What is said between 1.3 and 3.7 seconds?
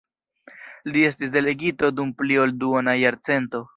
delegito dum pli ol duona jarcento.